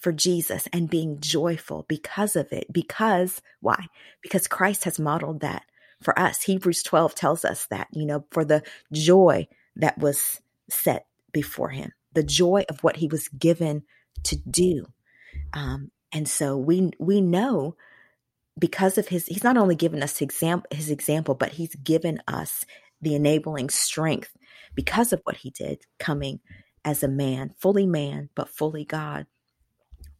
[0.00, 2.72] for Jesus and being joyful because of it.
[2.72, 3.86] Because why?
[4.22, 5.64] Because Christ has modeled that
[6.02, 6.42] for us.
[6.42, 8.62] Hebrews 12 tells us that, you know, for the
[8.92, 13.82] joy that was set before him, the joy of what he was given
[14.24, 14.86] to do.
[15.52, 17.76] Um, and so we we know
[18.58, 22.64] because of his he's not only given us example his example but he's given us
[23.00, 24.36] the enabling strength
[24.74, 26.40] because of what he did coming
[26.84, 29.26] as a man fully man but fully god.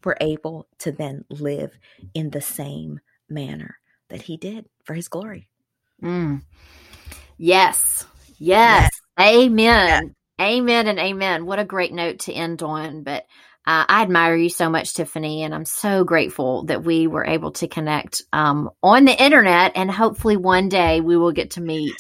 [0.04, 1.76] We're able to then live
[2.14, 5.48] in the same manner that he did for his glory.
[6.02, 6.42] Mm.
[7.36, 8.06] yes.
[8.38, 8.88] yes.
[8.88, 8.90] Yes.
[9.20, 10.14] Amen.
[10.40, 11.46] Amen and amen.
[11.46, 13.26] What a great note to end on but
[13.68, 17.50] uh, I admire you so much, Tiffany, and I'm so grateful that we were able
[17.52, 19.72] to connect um, on the internet.
[19.74, 21.94] And hopefully, one day we will get to meet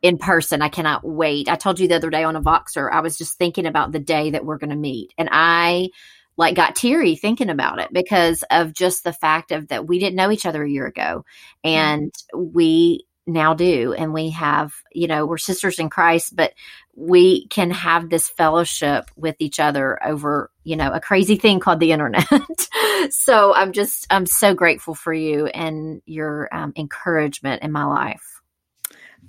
[0.00, 0.62] in person.
[0.62, 1.48] I cannot wait.
[1.48, 3.98] I told you the other day on a Voxer, I was just thinking about the
[3.98, 5.88] day that we're going to meet, and I
[6.36, 10.14] like got teary thinking about it because of just the fact of that we didn't
[10.14, 11.24] know each other a year ago,
[11.64, 16.52] and we now do and we have you know we're sisters in christ but
[16.98, 21.80] we can have this fellowship with each other over you know a crazy thing called
[21.80, 22.26] the internet.
[23.10, 28.42] So i'm just i'm so grateful for you and your um, encouragement in my life.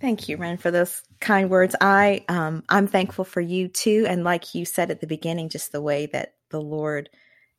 [0.02, 1.76] Thank you ren for those kind words.
[1.80, 5.72] I um, i'm thankful for you too and like you said at the beginning just
[5.72, 7.10] the way that the lord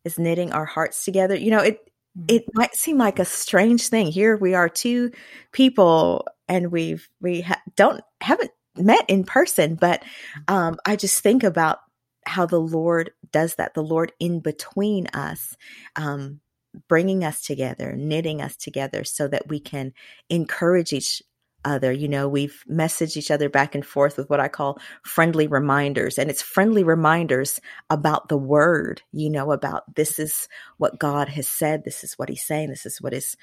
[0.05, 1.37] is knitting our hearts together.
[1.37, 1.89] You know it
[2.29, 4.11] it might seem like a strange thing.
[4.11, 5.12] Here we are, two
[5.53, 10.03] people, and we've we ha- don't haven't met in person, but
[10.49, 11.79] um, I just think about
[12.25, 13.75] how the Lord does that.
[13.75, 15.57] The Lord in between us,
[15.96, 16.40] um,
[16.88, 19.92] bringing us together, knitting us together, so that we can
[20.29, 21.23] encourage each
[21.64, 21.92] other.
[21.92, 26.18] You know, we've messaged each other back and forth with what I call friendly reminders.
[26.18, 31.49] And it's friendly reminders about the word, you know, about this is what God has
[31.49, 33.37] said, this is what he's saying, this is what his,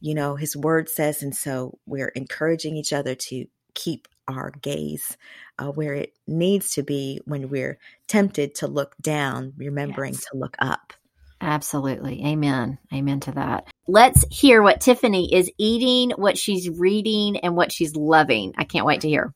[0.00, 1.22] you know, his word says.
[1.22, 5.16] And so we're encouraging each other to keep our gaze
[5.58, 10.24] uh, where it needs to be when we're tempted to look down, remembering yes.
[10.30, 10.92] to look up.
[11.42, 12.24] Absolutely.
[12.24, 12.78] Amen.
[12.94, 13.66] Amen to that.
[13.88, 18.54] Let's hear what Tiffany is eating, what she's reading, and what she's loving.
[18.56, 19.34] I can't wait to hear.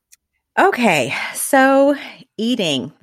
[0.58, 1.12] Okay.
[1.34, 1.96] So,
[2.38, 2.92] eating.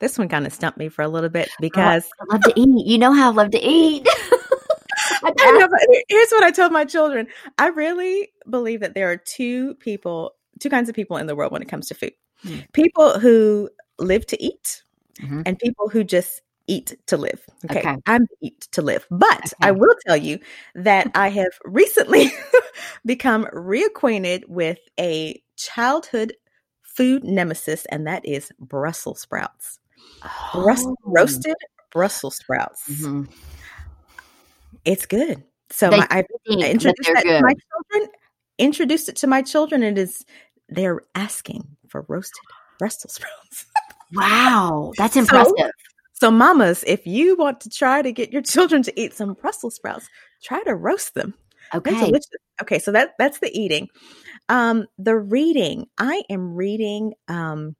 [0.00, 2.54] This one kind of stumped me for a little bit because oh, I love to
[2.56, 2.86] eat.
[2.86, 4.08] You know how I love to eat.
[5.22, 5.68] I know,
[6.08, 7.26] here's what I told my children.
[7.58, 11.52] I really believe that there are two people, two kinds of people in the world
[11.52, 12.14] when it comes to food.
[12.46, 12.72] Mm.
[12.72, 13.68] People who
[13.98, 14.82] live to eat
[15.20, 15.42] mm-hmm.
[15.44, 16.40] and people who just
[16.70, 17.42] eat to live.
[17.68, 17.80] Okay.
[17.80, 17.96] okay.
[18.06, 19.06] I'm eat to live.
[19.10, 19.54] But okay.
[19.60, 20.38] I will tell you
[20.76, 22.32] that I have recently
[23.04, 26.34] become reacquainted with a childhood
[26.82, 29.78] food nemesis, and that is Brussels sprouts.
[30.24, 30.96] Oh.
[31.04, 31.56] roasted
[31.92, 32.88] Brussels sprouts.
[32.88, 33.24] Mm-hmm.
[34.84, 35.42] It's good.
[35.70, 38.12] So my, I introduced that to my children.
[38.58, 39.82] Introduced it to my children.
[39.82, 40.24] It is
[40.68, 42.44] they're asking for roasted
[42.78, 43.66] Brussels sprouts.
[44.12, 45.54] wow, that's impressive.
[45.56, 45.70] So,
[46.20, 49.76] so, mamas, if you want to try to get your children to eat some Brussels
[49.76, 50.08] sprouts,
[50.42, 51.34] try to roast them.
[51.74, 51.92] Okay.
[52.62, 53.88] Okay, so that that's the eating.
[54.48, 55.86] Um, the reading.
[55.96, 57.76] I am reading um,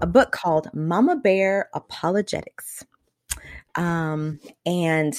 [0.00, 2.84] a book called Mama Bear Apologetics.
[3.74, 5.14] Um, and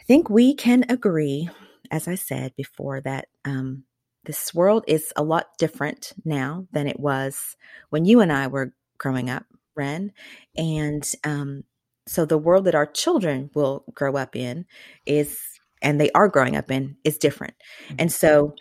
[0.00, 1.48] I think we can agree,
[1.90, 3.84] as I said before, that um,
[4.24, 7.56] this world is a lot different now than it was
[7.90, 9.44] when you and I were growing up,
[9.76, 10.12] Ren.
[10.56, 11.64] And um,
[12.06, 14.66] so the world that our children will grow up in
[15.06, 15.38] is,
[15.80, 17.54] and they are growing up in, is different.
[17.86, 17.96] Mm-hmm.
[17.98, 18.54] And so,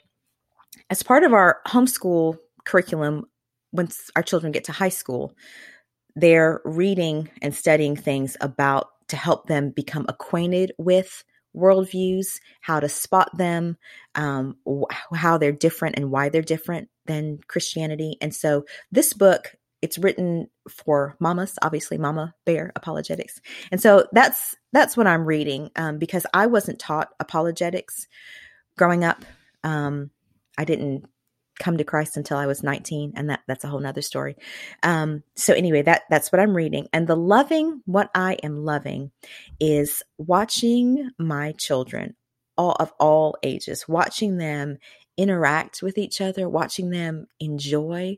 [0.89, 3.25] as part of our homeschool curriculum,
[3.71, 5.33] once our children get to high school,
[6.15, 11.23] they're reading and studying things about to help them become acquainted with
[11.55, 13.77] worldviews, how to spot them,
[14.15, 18.17] um, wh- how they're different and why they're different than Christianity.
[18.21, 23.41] And so this book, it's written for mamas, obviously Mama Bear Apologetics.
[23.71, 28.07] And so that's that's what I'm reading um, because I wasn't taught apologetics
[28.77, 29.25] growing up.
[29.63, 30.11] Um,
[30.57, 31.05] I didn't
[31.59, 34.35] come to Christ until I was 19, and that that's a whole nother story.
[34.83, 36.87] Um, so anyway, that that's what I'm reading.
[36.93, 39.11] And the loving, what I am loving
[39.59, 42.15] is watching my children,
[42.57, 44.77] all of all ages, watching them
[45.17, 48.17] interact with each other, watching them enjoy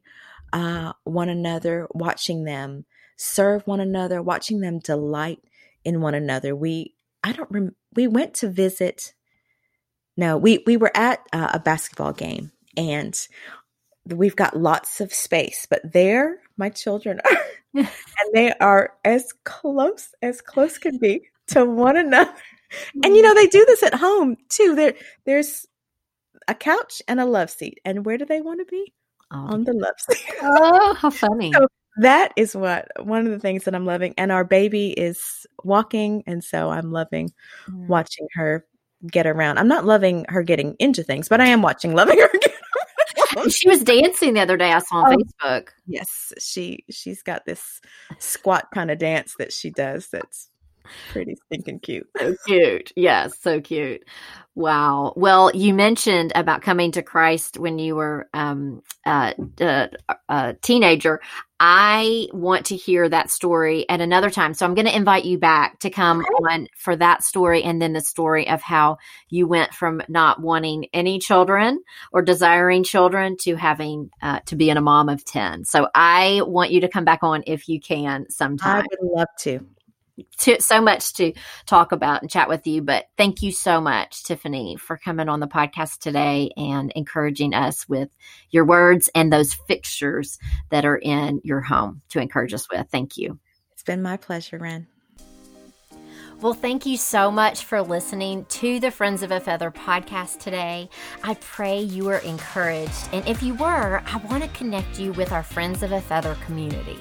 [0.53, 2.85] uh, one another, watching them
[3.17, 5.39] serve one another, watching them delight
[5.83, 6.55] in one another.
[6.55, 9.13] We I don't rem- we went to visit
[10.15, 13.19] no, we we were at uh, a basketball game and
[14.05, 17.37] we've got lots of space but there my children are
[17.73, 17.87] and
[18.33, 22.33] they are as close as close can be to one another.
[23.03, 24.75] And you know they do this at home too.
[24.75, 24.93] There
[25.25, 25.65] there's
[26.47, 28.93] a couch and a love seat and where do they want to be
[29.33, 29.53] oh.
[29.53, 31.67] on the love seat oh how funny so
[31.97, 36.23] that is what one of the things that i'm loving and our baby is walking
[36.25, 37.31] and so i'm loving
[37.67, 37.87] mm.
[37.87, 38.65] watching her
[39.11, 42.29] get around i'm not loving her getting into things but i am watching loving her
[42.39, 42.53] get
[43.49, 44.71] she was dancing the other day.
[44.71, 45.69] I saw on oh, Facebook.
[45.87, 47.81] Yes, she she's got this
[48.19, 50.07] squat kind of dance that she does.
[50.09, 50.49] That's
[51.09, 52.07] pretty stinking cute.
[52.17, 52.91] So cute.
[52.95, 54.03] Yes, so cute.
[54.55, 55.13] Wow.
[55.15, 59.87] Well, you mentioned about coming to Christ when you were um, uh, uh,
[60.29, 61.21] a teenager.
[61.59, 64.53] I want to hear that story at another time.
[64.53, 66.53] So I'm going to invite you back to come okay.
[66.53, 68.97] on for that story and then the story of how
[69.29, 71.81] you went from not wanting any children
[72.11, 75.65] or desiring children to having uh, to being a mom of 10.
[75.65, 78.83] So I want you to come back on if you can sometime.
[78.83, 79.65] I would love to
[80.39, 81.33] to, so much to
[81.65, 82.81] talk about and chat with you.
[82.81, 87.87] But thank you so much, Tiffany, for coming on the podcast today and encouraging us
[87.87, 88.09] with
[88.49, 90.37] your words and those fixtures
[90.69, 92.87] that are in your home to encourage us with.
[92.91, 93.39] Thank you.
[93.71, 94.87] It's been my pleasure, Ren.
[96.41, 100.89] Well, thank you so much for listening to the Friends of a Feather podcast today.
[101.23, 103.07] I pray you were encouraged.
[103.13, 106.35] And if you were, I want to connect you with our Friends of a Feather
[106.45, 106.97] community.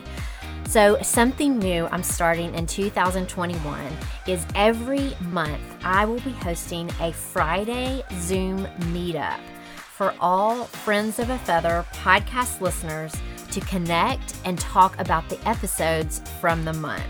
[0.73, 3.79] So, something new I'm starting in 2021
[4.27, 9.39] is every month I will be hosting a Friday Zoom meetup
[9.75, 13.13] for all Friends of a Feather podcast listeners
[13.51, 17.05] to connect and talk about the episodes from the month.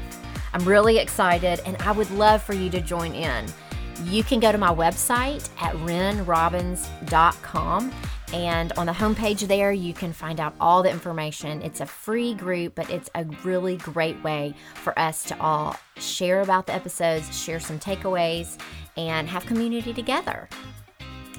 [0.55, 3.47] I'm really excited and I would love for you to join in.
[4.07, 7.93] You can go to my website at renrobbins.com
[8.33, 11.63] and on the homepage there, you can find out all the information.
[11.63, 16.41] It's a free group, but it's a really great way for us to all share
[16.41, 18.59] about the episodes, share some takeaways,
[18.97, 20.49] and have community together.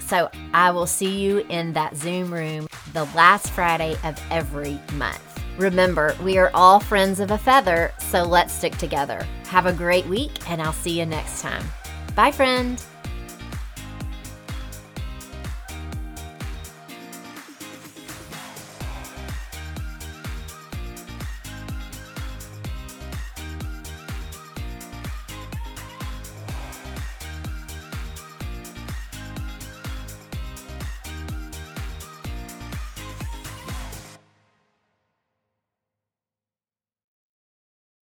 [0.01, 5.21] So I will see you in that Zoom room the last Friday of every month.
[5.57, 9.25] Remember, we are all friends of a feather, so let's stick together.
[9.47, 11.63] Have a great week, and I'll see you next time.
[12.15, 12.83] Bye, friend.